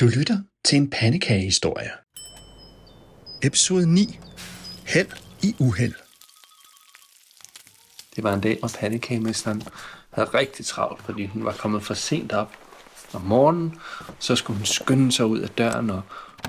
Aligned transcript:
Du 0.00 0.06
lytter 0.06 0.38
til 0.64 0.76
en 0.76 0.90
pandekagehistorie. 0.90 1.90
Episode 3.42 3.94
9. 3.94 4.18
Held 4.86 5.08
i 5.42 5.56
uheld. 5.58 5.94
Det 8.16 8.24
var 8.24 8.34
en 8.34 8.40
dag, 8.40 8.58
hvor 8.58 8.70
pandekagemesteren 8.78 9.62
havde 10.10 10.28
rigtig 10.28 10.66
travlt, 10.66 11.02
fordi 11.02 11.26
hun 11.26 11.44
var 11.44 11.52
kommet 11.52 11.82
for 11.82 11.94
sent 11.94 12.32
op 12.32 12.56
om 13.12 13.20
morgenen. 13.20 13.78
Så 14.18 14.36
skulle 14.36 14.56
hun 14.56 14.66
skynde 14.66 15.12
sig 15.12 15.26
ud 15.26 15.38
af 15.38 15.48
døren 15.48 15.90
og 15.90 16.02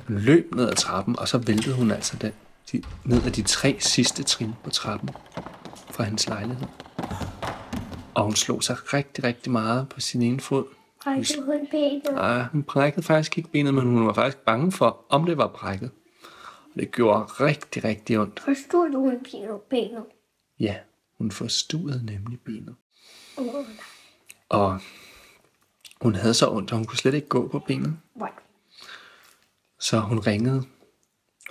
løb 0.07 0.55
ned 0.55 0.69
ad 0.69 0.75
trappen, 0.75 1.19
og 1.19 1.27
så 1.27 1.37
væltede 1.37 1.75
hun 1.75 1.91
altså 1.91 2.17
den, 2.17 2.33
de, 2.71 2.83
ned 3.05 3.25
ad 3.25 3.31
de 3.31 3.41
tre 3.41 3.77
sidste 3.79 4.23
trin 4.23 4.53
på 4.63 4.69
trappen 4.69 5.09
fra 5.91 6.03
hendes 6.03 6.27
lejlighed. 6.27 6.67
Og 8.13 8.23
hun 8.23 8.35
slog 8.35 8.63
sig 8.63 8.93
rigtig, 8.93 9.23
rigtig 9.23 9.51
meget 9.51 9.89
på 9.89 9.99
sin 9.99 10.21
ene 10.21 10.39
fod. 10.39 10.80
Brækkede 11.03 11.45
hun 11.45 11.67
benet? 11.71 12.03
Nej, 12.11 12.43
hun 12.43 12.63
brækkede 12.63 13.03
faktisk 13.03 13.37
ikke 13.37 13.49
benet, 13.49 13.73
men 13.73 13.83
hun 13.83 14.07
var 14.07 14.13
faktisk 14.13 14.37
bange 14.37 14.71
for, 14.71 15.05
om 15.09 15.25
det 15.25 15.37
var 15.37 15.47
brækket. 15.47 15.91
Og 16.73 16.79
det 16.79 16.91
gjorde 16.91 17.23
rigtig, 17.23 17.83
rigtig 17.83 18.19
ondt. 18.19 18.39
Forstod 18.39 18.91
du, 18.91 18.99
hun 18.99 19.19
benet? 19.69 20.05
Ja, 20.59 20.77
hun 21.17 21.31
forstuede 21.31 22.05
nemlig 22.05 22.39
benet. 22.39 22.75
Åh, 23.37 23.45
nej. 23.45 23.63
Og 24.49 24.79
hun 26.01 26.15
havde 26.15 26.33
så 26.33 26.51
ondt, 26.51 26.71
at 26.71 26.77
hun 26.77 26.85
kunne 26.85 26.97
slet 26.97 27.13
ikke 27.13 27.27
gå 27.27 27.47
på 27.47 27.59
benet. 27.59 27.97
Nej. 28.15 28.31
Så 29.79 29.99
hun 29.99 30.19
ringede. 30.19 30.63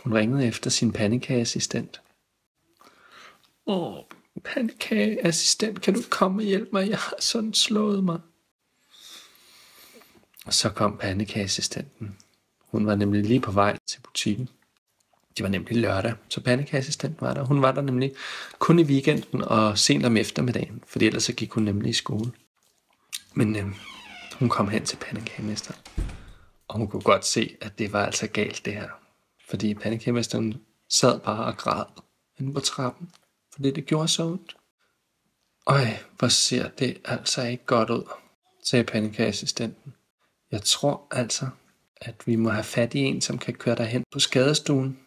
Hun 0.05 0.15
ringede 0.15 0.47
efter 0.47 0.71
sin 0.71 0.93
pandekageassistent. 0.93 2.03
Åh, 3.67 3.99
pandekageassistent, 4.45 5.81
kan 5.81 5.95
du 5.95 6.01
komme 6.11 6.39
og 6.39 6.45
hjælpe 6.45 6.71
mig? 6.73 6.89
Jeg 6.89 6.99
har 6.99 7.15
sådan 7.21 7.55
slået 7.55 8.05
mig. 8.05 8.21
Og 10.47 10.55
så 10.55 10.71
kom 10.71 10.99
pandekageassistenten. 10.99 12.17
Hun 12.61 12.87
var 12.87 12.95
nemlig 12.95 13.25
lige 13.25 13.41
på 13.41 13.51
vej 13.51 13.79
til 13.87 14.01
butikken. 14.01 14.49
Det 15.37 15.43
var 15.43 15.49
nemlig 15.49 15.77
lørdag, 15.77 16.15
så 16.29 16.41
pandekageassistenten 16.41 17.27
var 17.27 17.35
der. 17.35 17.45
Hun 17.45 17.63
var 17.63 17.73
der 17.73 17.81
nemlig 17.81 18.13
kun 18.59 18.79
i 18.79 18.83
weekenden 18.83 19.43
og 19.43 19.79
sent 19.79 20.07
om 20.07 20.17
eftermiddagen, 20.17 20.83
for 20.87 20.99
ellers 20.99 21.23
så 21.23 21.33
gik 21.33 21.53
hun 21.53 21.63
nemlig 21.63 21.91
i 21.91 21.93
skole. 21.93 22.33
Men 23.35 23.57
øh, 23.57 23.67
hun 24.39 24.49
kom 24.49 24.69
hen 24.69 24.85
til 24.85 24.97
pandekagemesteren, 24.97 25.81
og 26.69 26.79
hun 26.79 26.89
kunne 26.89 27.03
godt 27.03 27.27
se, 27.27 27.57
at 27.61 27.79
det 27.79 27.93
var 27.93 28.07
altså 28.07 28.27
galt 28.27 28.65
det 28.65 28.73
her. 28.73 28.89
Fordi 29.49 29.75
pandekagemesteren 29.75 30.61
sad 30.89 31.21
bare 31.21 31.45
og 31.45 31.57
græd 31.57 31.85
inde 32.41 32.55
på 32.55 32.61
trappen, 32.61 33.11
fordi 33.53 33.71
det 33.71 33.87
gjorde 33.87 34.09
så 34.09 34.25
ondt. 34.25 34.57
Øj, 35.67 35.87
hvor 36.19 36.29
ser 36.29 36.69
det 36.69 36.99
altså 37.05 37.43
ikke 37.43 37.65
godt 37.65 37.91
ud, 37.91 38.03
sagde 38.65 38.85
pandekageassistenten. 38.85 39.95
Jeg 40.51 40.63
tror 40.63 41.07
altså, 41.11 41.49
at 41.97 42.15
vi 42.27 42.37
må 42.37 42.51
have 42.51 42.65
fat 42.65 42.95
i 42.95 42.99
en, 42.99 43.21
som 43.21 43.39
kan 43.39 43.55
køre 43.55 43.77
dig 43.77 43.87
hen 43.87 44.05
på 44.13 44.19
skadestuen. 44.19 44.99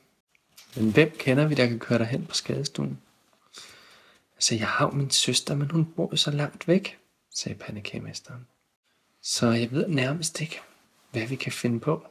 Men 0.76 0.92
hvem 0.92 1.12
kender 1.20 1.48
vi, 1.48 1.56
der 1.56 1.68
kan 1.68 1.80
køre 1.80 2.00
dig 2.00 2.08
hen 2.08 2.26
på 2.26 2.34
skadestuen? 2.36 3.00
Altså, 4.36 4.56
jeg 4.56 4.68
har 4.68 4.86
jo 4.86 4.92
min 4.92 5.10
søster, 5.10 5.56
men 5.56 5.72
hun 5.72 5.86
bor 5.86 6.10
jo 6.12 6.18
så 6.18 6.32
langt 6.32 6.68
væk, 6.68 6.98
sagde 7.36 7.58
pandekagemesteren. 7.60 8.48
Så 9.22 9.48
jeg 9.48 9.72
ved 9.72 9.88
nærmest 9.88 10.42
ikke, 10.42 10.60
hvad 11.12 11.28
vi 11.28 11.36
kan 11.36 11.52
finde 11.52 11.80
på. 11.80 12.06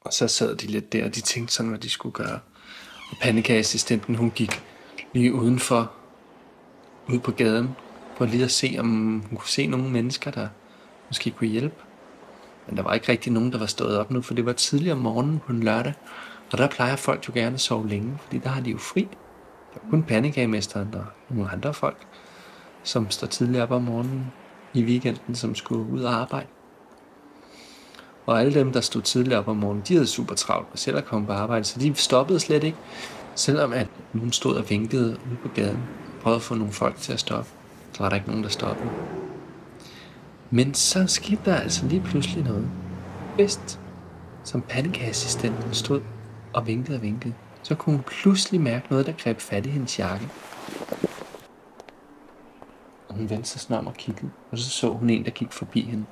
Og 0.00 0.12
så 0.12 0.28
sad 0.28 0.56
de 0.56 0.66
lidt 0.66 0.92
der, 0.92 1.04
og 1.04 1.14
de 1.14 1.20
tænkte 1.20 1.54
sådan, 1.54 1.70
hvad 1.70 1.78
de 1.78 1.90
skulle 1.90 2.12
gøre. 2.12 2.40
Og 3.10 3.16
pandekageassistenten, 3.22 4.14
hun 4.14 4.30
gik 4.30 4.62
lige 5.12 5.34
udenfor, 5.34 5.92
ud 7.08 7.18
på 7.18 7.32
gaden, 7.32 7.70
for 8.16 8.26
lige 8.26 8.44
at 8.44 8.50
se, 8.50 8.76
om 8.78 9.18
hun 9.20 9.36
kunne 9.36 9.48
se 9.48 9.66
nogle 9.66 9.90
mennesker, 9.90 10.30
der 10.30 10.48
måske 11.08 11.30
kunne 11.30 11.48
hjælpe. 11.48 11.82
Men 12.66 12.76
der 12.76 12.82
var 12.82 12.94
ikke 12.94 13.08
rigtig 13.08 13.32
nogen, 13.32 13.52
der 13.52 13.58
var 13.58 13.66
stået 13.66 13.98
op 13.98 14.10
nu, 14.10 14.22
for 14.22 14.34
det 14.34 14.46
var 14.46 14.52
tidligere 14.52 14.96
om 14.96 15.02
morgenen 15.02 15.40
på 15.46 15.52
en 15.52 15.62
lørdag. 15.62 15.94
Og 16.52 16.58
der 16.58 16.68
plejer 16.68 16.96
folk 16.96 17.28
jo 17.28 17.32
gerne 17.34 17.54
at 17.54 17.60
sove 17.60 17.88
længe, 17.88 18.18
fordi 18.24 18.38
der 18.38 18.48
har 18.48 18.60
de 18.60 18.70
jo 18.70 18.78
fri. 18.78 19.08
Der 19.74 19.80
er 19.86 19.90
kun 19.90 20.02
pandekagemesteren 20.02 20.94
og 20.94 21.04
nogle 21.28 21.50
andre 21.52 21.74
folk, 21.74 22.06
som 22.82 23.10
står 23.10 23.26
tidligere 23.26 23.62
op 23.62 23.70
om 23.70 23.82
morgenen 23.82 24.32
i 24.74 24.84
weekenden, 24.84 25.34
som 25.34 25.54
skulle 25.54 25.92
ud 25.92 26.02
og 26.02 26.14
arbejde. 26.14 26.46
Og 28.26 28.40
alle 28.40 28.54
dem, 28.54 28.72
der 28.72 28.80
stod 28.80 29.02
tidligere 29.02 29.38
op 29.38 29.48
om 29.48 29.56
morgenen, 29.56 29.84
de 29.88 29.94
havde 29.94 30.06
super 30.06 30.34
travlt 30.34 30.68
med 30.70 30.78
selv 30.78 30.96
at 30.96 31.04
komme 31.04 31.26
på 31.26 31.32
arbejde, 31.32 31.64
så 31.64 31.80
de 31.80 31.94
stoppede 31.94 32.40
slet 32.40 32.64
ikke, 32.64 32.78
selvom 33.34 33.72
at 33.72 33.88
nogen 34.12 34.32
stod 34.32 34.56
og 34.56 34.70
vinkede 34.70 35.08
ude 35.08 35.36
på 35.42 35.48
gaden. 35.54 35.82
Prøvede 36.22 36.36
at 36.36 36.42
få 36.42 36.54
nogle 36.54 36.72
folk 36.72 36.96
til 36.96 37.12
at 37.12 37.20
stoppe. 37.20 37.50
Så 37.92 38.02
var 38.02 38.08
der 38.08 38.16
ikke 38.16 38.28
nogen, 38.28 38.42
der 38.42 38.48
stoppede. 38.48 39.15
Men 40.50 40.74
så 40.74 41.06
skete 41.06 41.40
der 41.44 41.56
altså 41.56 41.86
lige 41.86 42.00
pludselig 42.00 42.44
noget. 42.44 42.68
Bedst, 43.36 43.80
som 44.44 44.62
pandekageassistenten 44.62 45.74
stod 45.74 46.00
og 46.52 46.66
vinkede 46.66 46.96
og 46.96 47.02
vinkede, 47.02 47.34
så 47.62 47.74
kunne 47.74 47.96
hun 47.96 48.04
pludselig 48.04 48.60
mærke 48.60 48.86
noget, 48.90 49.06
der 49.06 49.12
greb 49.12 49.40
fat 49.40 49.66
i 49.66 49.70
hendes 49.70 49.98
jakke. 49.98 50.28
Og 53.08 53.14
hun 53.14 53.30
vendte 53.30 53.48
sig 53.48 53.60
snart 53.60 53.80
om 53.80 53.86
og 53.86 53.94
kiggede, 53.94 54.30
og 54.50 54.58
så 54.58 54.70
så 54.70 54.88
hun 54.88 55.10
en, 55.10 55.24
der 55.24 55.30
gik 55.30 55.52
forbi 55.52 55.80
hende. 55.80 56.04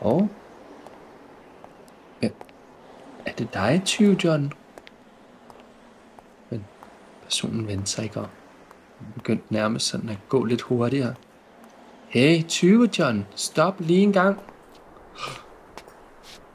Og? 0.00 0.28
Ja, 2.22 2.28
er 3.26 3.32
det 3.32 3.54
dig, 3.54 3.82
20 3.84 4.16
John? 4.24 4.52
Men 6.50 6.64
personen 7.22 7.66
vendte 7.66 7.90
sig 7.90 8.04
ikke 8.04 8.20
om. 8.20 8.28
Hun 8.98 9.12
begyndte 9.14 9.44
nærmest 9.52 9.86
sådan 9.86 10.08
at 10.08 10.18
gå 10.28 10.44
lidt 10.44 10.62
hurtigere. 10.62 11.14
Hey, 12.10 12.42
20 12.42 12.88
John, 12.98 13.26
stop 13.34 13.74
lige 13.78 14.02
en 14.02 14.12
gang. 14.12 14.38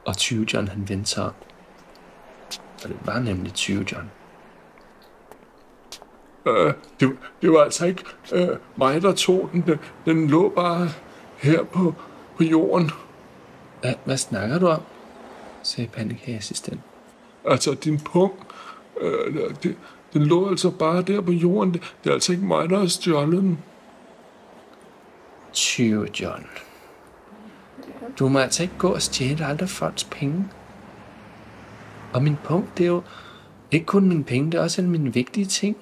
Og 0.04 0.16
20 0.16 0.46
John, 0.52 0.68
han 0.68 0.88
vendte 0.88 1.10
sig 1.10 1.24
om. 1.24 1.32
Og 2.82 2.88
det 2.88 2.96
var 3.04 3.18
nemlig 3.18 3.52
20 3.52 3.86
John. 3.92 4.10
Øh, 6.46 6.74
det, 7.00 7.16
det 7.42 7.52
var 7.52 7.64
altså 7.64 7.86
ikke 7.86 8.04
øh, 8.32 8.48
mig, 8.76 9.02
der 9.02 9.12
tog 9.12 9.48
den. 9.52 9.60
den. 9.66 9.78
Den 10.04 10.28
lå 10.28 10.48
bare 10.48 10.88
her 11.36 11.62
på, 11.62 11.94
på 12.36 12.44
jorden. 12.44 12.90
Hvad, 13.80 13.94
hvad 14.04 14.16
snakker 14.16 14.58
du 14.58 14.68
om? 14.68 14.82
sagde 15.62 15.90
pandekageassistent. 15.90 16.80
Altså, 17.44 17.74
din 17.74 18.00
pung, 18.00 18.32
øh, 19.00 19.54
det, 19.62 19.76
den 20.12 20.22
lå 20.22 20.48
altså 20.48 20.70
bare 20.70 21.02
der 21.02 21.20
på 21.20 21.32
jorden. 21.32 21.74
Det, 21.74 21.94
det 22.04 22.10
er 22.10 22.14
altså 22.14 22.32
ikke 22.32 22.44
mig, 22.44 22.70
der 22.70 22.78
har 22.78 22.86
stjålet 22.86 23.42
den. 23.42 23.58
20 25.54 26.08
John. 26.20 26.46
Du 28.18 28.28
må 28.28 28.38
altså 28.38 28.62
ikke 28.62 28.74
gå 28.78 28.88
og 28.88 29.02
stjæle 29.02 29.44
andre 29.44 29.68
folks 29.68 30.04
penge. 30.04 30.48
Og 32.12 32.22
min 32.22 32.36
punkt, 32.44 32.78
det 32.78 32.84
er 32.84 32.88
jo 32.88 33.02
ikke 33.70 33.86
kun 33.86 34.08
mine 34.08 34.24
penge, 34.24 34.52
det 34.52 34.58
er 34.58 34.62
også 34.62 34.80
alle 34.80 34.90
mine 34.90 35.14
vigtige 35.14 35.46
ting, 35.46 35.76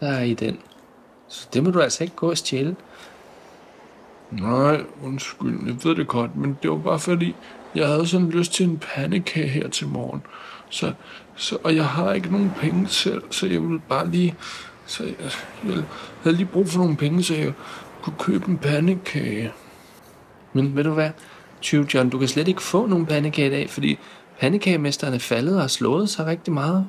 der 0.00 0.08
er 0.08 0.22
i 0.22 0.34
den. 0.34 0.58
Så 1.28 1.48
det 1.52 1.64
må 1.64 1.70
du 1.70 1.80
altså 1.80 2.04
ikke 2.04 2.16
gå 2.16 2.30
og 2.30 2.38
stjæle. 2.38 2.76
Nej, 4.30 4.80
undskyld, 5.02 5.66
jeg 5.66 5.84
ved 5.84 5.96
det 5.96 6.08
godt, 6.08 6.36
men 6.36 6.58
det 6.62 6.70
var 6.70 6.76
bare 6.76 6.98
fordi, 6.98 7.34
jeg 7.74 7.86
havde 7.86 8.06
sådan 8.06 8.30
lyst 8.30 8.52
til 8.52 8.66
en 8.66 8.78
pandekage 8.78 9.48
her 9.48 9.68
til 9.68 9.86
morgen. 9.86 10.22
Så, 10.70 10.92
så, 11.36 11.58
og 11.64 11.76
jeg 11.76 11.86
har 11.86 12.12
ikke 12.12 12.32
nogen 12.32 12.52
penge 12.60 12.88
selv, 12.88 13.22
så 13.30 13.46
jeg 13.46 13.62
ville 13.62 13.80
bare 13.88 14.10
lige... 14.10 14.34
Så 14.86 15.04
jeg, 15.04 15.14
jeg 15.64 15.82
havde 16.22 16.36
lige 16.36 16.46
brug 16.46 16.68
for 16.68 16.78
nogle 16.78 16.96
penge, 16.96 17.22
så 17.22 17.34
jeg 17.34 17.52
kunne 18.06 18.16
købe 18.18 18.48
en 18.48 18.58
pandekage. 18.58 19.52
Men 20.52 20.76
ved 20.76 20.84
du 20.84 20.90
hvad, 20.90 21.10
20 21.60 21.86
John, 21.94 22.10
du 22.10 22.18
kan 22.18 22.28
slet 22.28 22.48
ikke 22.48 22.62
få 22.62 22.86
nogen 22.86 23.06
pandekage 23.06 23.48
i 23.48 23.50
dag, 23.50 23.70
fordi 23.70 23.98
pandekagemesteren 24.40 25.14
er 25.14 25.18
faldet 25.18 25.54
og 25.54 25.60
har 25.60 25.68
slået 25.68 26.08
sig 26.10 26.26
rigtig 26.26 26.52
meget 26.52 26.86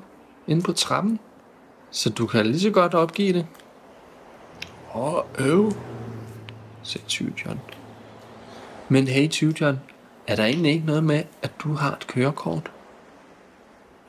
inde 0.48 0.62
på 0.62 0.74
trappen. 0.74 1.20
Så 1.92 2.10
du 2.10 2.26
kan 2.28 2.46
lige 2.46 2.60
så 2.60 2.70
godt 2.70 2.94
opgive 2.94 3.34
det, 3.34 3.46
Åh, 4.96 5.24
øv. 5.40 5.72
sagde 6.84 7.08
20 7.08 7.34
John. 7.46 7.60
Men 8.90 9.08
hey 9.08 9.30
20 9.30 9.54
John, 9.62 9.80
er 10.28 10.36
der 10.36 10.46
egentlig 10.46 10.72
ikke 10.72 10.86
noget 10.86 11.04
med, 11.04 11.24
at 11.42 11.52
du 11.64 11.74
har 11.74 11.92
et 11.92 12.08
kørekort? 12.08 12.72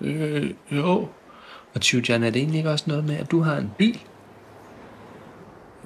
Øh, 0.00 0.50
jo, 0.70 1.08
Og 1.74 1.80
20 1.80 2.02
John, 2.08 2.22
er 2.22 2.30
det 2.30 2.40
egentlig 2.40 2.58
ikke 2.58 2.70
også 2.70 2.84
noget 2.88 3.04
med, 3.04 3.16
at 3.16 3.30
du 3.30 3.40
har 3.40 3.56
en 3.56 3.70
bil? 3.78 4.00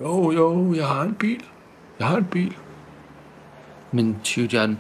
Jo, 0.03 0.33
jo, 0.33 0.75
jeg 0.75 0.87
har 0.87 1.03
en 1.03 1.15
bil. 1.15 1.45
Jeg 1.99 2.07
har 2.07 2.17
en 2.17 2.25
bil. 2.25 2.57
Men 3.93 4.17
20 4.25 4.47
John, 4.53 4.79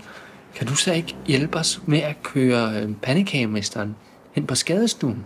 kan 0.54 0.66
du 0.66 0.74
så 0.74 0.92
ikke 0.92 1.16
hjælpe 1.26 1.58
os 1.58 1.82
med 1.86 1.98
at 1.98 2.22
køre 2.22 2.82
øh, 2.82 2.94
pandekagemesteren 3.02 3.96
hen 4.32 4.46
på 4.46 4.54
skadestuen? 4.54 5.24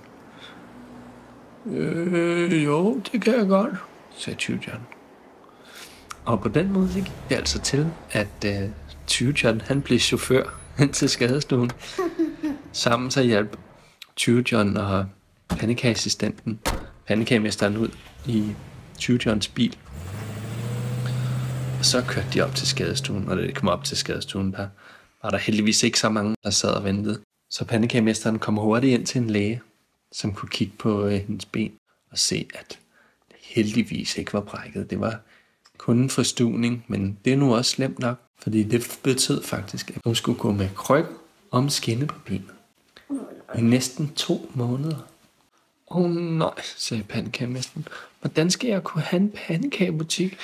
Øh, 1.66 2.64
jo, 2.64 3.00
det 3.12 3.22
kan 3.22 3.34
jeg 3.34 3.46
godt. 3.46 3.74
sagde 4.16 4.38
20 4.38 4.58
John. 4.66 4.80
Og 6.24 6.40
på 6.40 6.48
den 6.48 6.72
måde 6.72 6.90
gik 6.94 7.12
det 7.28 7.36
altså 7.36 7.60
til, 7.60 7.86
at 8.10 8.44
øh, 8.46 8.68
20 9.06 9.34
John 9.44 9.60
han 9.60 9.82
blev 9.82 9.98
chauffør 9.98 10.44
hen 10.78 10.92
til 10.92 11.08
skadestuen. 11.08 11.70
Sammen 12.72 13.10
så 13.10 13.22
hjalp 13.22 13.56
20 14.16 14.44
John 14.52 14.76
og 14.76 15.06
pandekageassistenten, 15.48 16.60
pandekagemesteren 17.06 17.76
ud 17.76 17.88
i 18.26 18.52
20 18.98 19.18
Johns 19.26 19.48
bil. 19.48 19.76
Så 21.86 22.04
kørte 22.08 22.28
de 22.34 22.40
op 22.40 22.54
til 22.54 22.66
skadestuen, 22.66 23.28
og 23.28 23.36
da 23.36 23.42
de 23.42 23.52
kom 23.52 23.68
op 23.68 23.84
til 23.84 23.96
skadestuen, 23.96 24.52
der 24.52 24.68
var 25.22 25.30
der 25.30 25.38
heldigvis 25.38 25.82
ikke 25.82 25.98
så 25.98 26.08
mange, 26.08 26.34
der 26.44 26.50
sad 26.50 26.70
og 26.70 26.84
ventede. 26.84 27.20
Så 27.50 27.64
pandekagemesteren 27.64 28.38
kom 28.38 28.56
hurtigt 28.56 28.98
ind 28.98 29.06
til 29.06 29.20
en 29.20 29.30
læge, 29.30 29.60
som 30.12 30.32
kunne 30.32 30.48
kigge 30.48 30.72
på 30.78 31.06
øh, 31.06 31.12
hendes 31.12 31.44
ben 31.44 31.72
og 32.10 32.18
se, 32.18 32.48
at 32.54 32.78
det 33.28 33.36
heldigvis 33.40 34.16
ikke 34.16 34.32
var 34.32 34.40
brækket. 34.40 34.90
Det 34.90 35.00
var 35.00 35.20
kun 35.78 35.98
en 35.98 36.10
forstuvning, 36.10 36.84
men 36.88 37.18
det 37.24 37.32
er 37.32 37.36
nu 37.36 37.54
også 37.54 37.70
slemt 37.70 37.98
nok, 37.98 38.20
fordi 38.38 38.62
det 38.62 38.98
betød 39.02 39.42
faktisk, 39.42 39.90
at 39.90 40.00
hun 40.04 40.14
skulle 40.14 40.38
gå 40.38 40.52
med 40.52 40.68
kryg 40.74 41.06
om 41.50 41.68
skinne 41.68 42.06
på 42.06 42.18
benet. 42.24 42.54
I 43.56 43.60
næsten 43.60 44.08
to 44.08 44.50
måneder. 44.54 44.96
Åh 45.90 45.96
oh, 45.96 46.10
nej, 46.10 46.60
sagde 46.76 47.02
pandekagemesteren. 47.02 47.88
Hvordan 48.20 48.50
skal 48.50 48.68
jeg 48.68 48.84
kunne 48.84 49.02
have 49.02 49.20
en 49.20 49.32
pandekagebutik? 49.46 50.38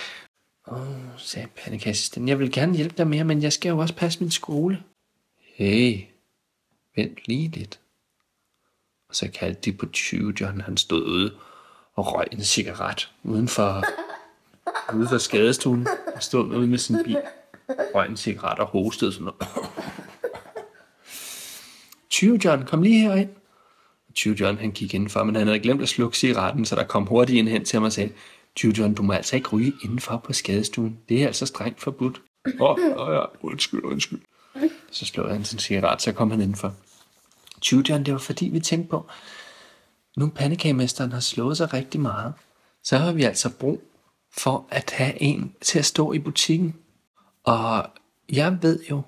Åh, 0.69 0.81
oh, 0.81 0.87
sagde 1.17 1.49
pandekassisten, 1.65 2.29
Jeg 2.29 2.39
vil 2.39 2.53
gerne 2.53 2.77
hjælpe 2.77 2.95
dig 2.99 3.07
mere, 3.07 3.25
men 3.25 3.43
jeg 3.43 3.53
skal 3.53 3.69
jo 3.69 3.79
også 3.79 3.95
passe 3.95 4.21
min 4.21 4.31
skole. 4.31 4.83
Hey, 5.55 6.01
vent 6.97 7.19
lige 7.27 7.49
lidt. 7.49 7.81
Og 9.09 9.15
så 9.15 9.31
kaldte 9.31 9.61
de 9.61 9.73
på 9.73 9.87
20 9.87 10.35
John. 10.41 10.61
Han 10.61 10.77
stod 10.77 11.03
ude 11.03 11.35
og 11.95 12.15
røg 12.15 12.27
en 12.33 12.45
cigaret 12.45 13.11
uden 13.23 13.49
for, 13.49 13.85
ude 14.97 15.09
for 15.09 15.19
skadestuen. 15.19 15.87
Han 16.13 16.23
stod 16.23 16.57
ude 16.57 16.67
med 16.67 16.79
sin 16.79 16.97
bil, 17.05 17.23
røg 17.95 18.09
en 18.09 18.17
cigaret 18.17 18.59
og 18.59 18.67
hostede 18.67 19.13
sådan 19.13 19.25
noget. 19.25 19.41
20 22.11 22.41
John, 22.45 22.67
kom 22.67 22.83
lige 22.83 23.01
herind. 23.01 23.31
20 24.15 24.37
John, 24.41 24.59
han 24.59 24.71
gik 24.71 24.95
indenfor, 24.95 25.25
men 25.25 25.35
han 25.35 25.47
havde 25.47 25.61
glemt 25.61 25.83
at 25.83 25.89
slukke 25.89 26.19
cigaretten, 26.19 26.65
så 26.65 26.77
der 26.77 26.85
kom 26.85 27.07
hurtigt 27.07 27.39
en 27.39 27.49
hen 27.49 27.65
til 27.65 27.77
ham 27.77 27.85
og 27.85 27.93
sagde, 27.93 28.13
20 28.57 28.73
John, 28.73 28.95
du 28.95 29.03
må 29.03 29.13
altså 29.13 29.37
ikke 29.37 29.49
ryge 29.49 29.73
indenfor 29.85 30.17
på 30.17 30.33
skadestuen. 30.33 30.99
Det 31.09 31.23
er 31.23 31.27
altså 31.27 31.47
strengt 31.47 31.81
forbudt. 31.81 32.23
Åh, 32.61 32.71
oh, 32.71 32.79
oh, 32.97 33.15
ja, 33.15 33.25
undskyld, 33.41 33.85
undskyld. 33.85 34.21
Så 34.91 35.07
slog 35.07 35.31
han 35.31 35.45
sin 35.45 35.59
cigaret, 35.59 36.03
så 36.03 36.13
kom 36.13 36.31
han 36.31 36.41
indenfor. 36.41 36.75
20 37.61 37.85
John, 37.89 38.05
det 38.05 38.13
var 38.13 38.19
fordi, 38.19 38.49
vi 38.49 38.61
tænkte 38.61 38.91
på, 38.91 39.07
nu 40.17 40.29
pandekagemesteren 40.29 41.13
har 41.13 41.21
slået 41.21 41.57
sig 41.57 41.73
rigtig 41.73 42.01
meget, 42.01 42.35
så 42.83 42.99
har 42.99 43.13
vi 43.13 43.23
altså 43.23 43.51
brug 43.51 43.83
for 44.37 44.67
at 44.71 44.91
have 44.91 45.23
en 45.23 45.55
til 45.61 45.79
at 45.79 45.85
stå 45.85 46.13
i 46.13 46.19
butikken. 46.19 46.77
Og 47.45 47.91
jeg 48.33 48.59
ved 48.63 48.81
jo, 48.91 49.03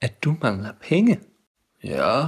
at 0.00 0.24
du 0.24 0.36
mangler 0.42 0.72
penge. 0.80 1.20
Ja. 1.84 2.26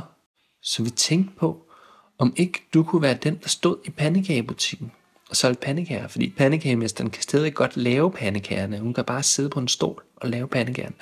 Så 0.63 0.83
vi 0.83 0.91
tænkte 0.91 1.35
på, 1.37 1.71
om 2.19 2.35
ikke 2.37 2.63
du 2.75 2.83
kunne 2.83 3.03
være 3.03 3.15
den, 3.15 3.39
der 3.43 3.49
stod 3.49 3.77
i 3.85 3.91
pandekagebutikken 3.91 4.93
og 5.31 5.37
solgte 5.37 5.67
pandekager, 5.67 6.09
fordi 6.09 6.35
pandekagemesteren 6.37 7.11
kan 7.11 7.23
stadig 7.23 7.55
godt 7.55 7.77
lave 7.77 8.13
pandekagerne. 8.13 8.79
Hun 8.79 8.95
kan 8.95 9.05
bare 9.05 9.23
sidde 9.23 9.51
på 9.51 9.61
en 9.61 9.69
stol 9.69 10.03
og 10.17 10.29
lave 10.29 10.49
pandekagerne. 10.49 10.95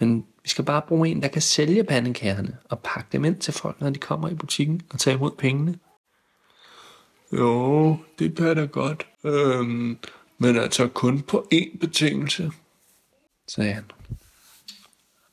Men 0.00 0.26
vi 0.42 0.48
skal 0.48 0.64
bare 0.64 0.82
bruge 0.88 1.08
en, 1.08 1.22
der 1.22 1.28
kan 1.28 1.42
sælge 1.42 1.84
pandekagerne 1.84 2.56
og 2.68 2.78
pakke 2.78 3.08
dem 3.12 3.24
ind 3.24 3.36
til 3.36 3.52
folk, 3.52 3.80
når 3.80 3.90
de 3.90 3.98
kommer 3.98 4.28
i 4.28 4.34
butikken 4.34 4.82
og 4.90 4.98
tage 4.98 5.16
imod 5.16 5.30
pengene. 5.38 5.78
Jo, 7.32 7.96
det 8.18 8.36
kan 8.36 8.56
da 8.56 8.64
godt. 8.64 9.06
Øhm, 9.24 9.98
men 10.38 10.56
altså 10.56 10.88
kun 10.88 11.22
på 11.22 11.48
én 11.54 11.78
betingelse. 11.78 12.50
sagde 13.48 13.72
han. 13.72 13.84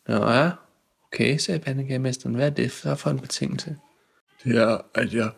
Nå 0.07 0.31
ja, 0.31 0.51
okay, 1.13 1.37
sagde 1.37 1.59
pandekagemesteren. 1.59 2.35
Hvad 2.35 2.45
er 2.45 2.49
det 2.49 2.71
for 2.71 3.07
en 3.07 3.19
betingelse? 3.19 3.77
Det 4.43 4.57
er, 4.57 4.77
at 4.93 5.13
jeg 5.13 5.31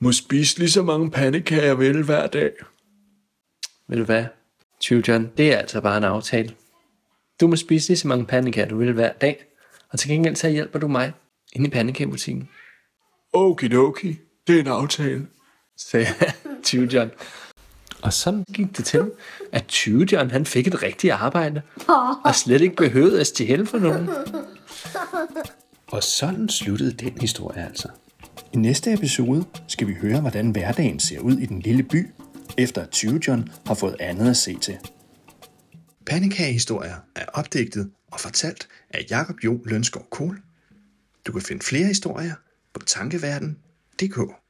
må 0.00 0.12
spise 0.12 0.58
lige 0.58 0.70
så 0.70 0.82
mange 0.82 1.10
pandekager, 1.10 1.62
jeg 1.62 1.78
vil 1.78 2.02
hver 2.02 2.26
dag. 2.26 2.50
Ved 3.88 3.96
du 3.98 4.04
hvad? 4.04 4.24
20 4.80 5.02
John, 5.08 5.30
det 5.36 5.52
er 5.52 5.58
altså 5.58 5.80
bare 5.80 5.96
en 5.96 6.04
aftale. 6.04 6.54
Du 7.40 7.46
må 7.46 7.56
spise 7.56 7.88
lige 7.88 7.98
så 7.98 8.08
mange 8.08 8.26
pandekager, 8.26 8.68
du 8.68 8.76
vil 8.76 8.92
hver 8.92 9.12
dag. 9.12 9.44
Og 9.90 9.98
til 9.98 10.10
gengæld 10.10 10.36
så 10.36 10.48
hjælper 10.48 10.78
du 10.78 10.88
mig 10.88 11.12
ind 11.52 11.66
i 11.66 11.70
pandekagebutikken, 11.70 12.48
Okidoki, 13.32 14.18
det 14.46 14.56
er 14.56 14.60
en 14.60 14.66
aftale. 14.66 15.26
sagde 15.76 16.06
20 16.62 16.88
John. 16.94 17.10
Og 18.02 18.12
sådan 18.12 18.44
gik 18.54 18.76
det 18.76 18.84
til, 18.84 19.10
at 19.52 19.66
20 19.66 20.06
John 20.12 20.30
han 20.30 20.46
fik 20.46 20.66
et 20.66 20.82
rigtigt 20.82 21.12
arbejde, 21.12 21.62
og 22.24 22.34
slet 22.34 22.60
ikke 22.60 22.76
behøvede 22.76 23.20
at 23.20 23.26
stjæle 23.26 23.66
for 23.66 23.78
nogen. 23.78 24.08
Og 25.86 26.02
sådan 26.02 26.48
sluttede 26.48 26.92
den 26.92 27.18
historie 27.20 27.66
altså. 27.66 27.88
I 28.54 28.56
næste 28.56 28.92
episode 28.92 29.44
skal 29.68 29.86
vi 29.88 29.94
høre, 29.94 30.20
hvordan 30.20 30.50
hverdagen 30.50 31.00
ser 31.00 31.20
ud 31.20 31.38
i 31.38 31.46
den 31.46 31.60
lille 31.60 31.82
by, 31.82 32.10
efter 32.58 32.82
at 32.82 32.90
20 32.90 33.20
John 33.28 33.48
har 33.66 33.74
fået 33.74 33.96
andet 34.00 34.30
at 34.30 34.36
se 34.36 34.58
til. 34.58 34.78
Pandekagehistorier 36.06 36.94
er 37.16 37.24
opdigtet 37.32 37.90
og 38.12 38.20
fortalt 38.20 38.68
af 38.90 39.06
Jakob 39.10 39.36
Jo 39.44 39.60
Lønskov 39.64 40.06
Kohl. 40.10 40.42
Du 41.26 41.32
kan 41.32 41.42
finde 41.42 41.64
flere 41.64 41.86
historier 41.86 42.34
på 42.74 42.80
tankeverden.dk. 42.86 44.43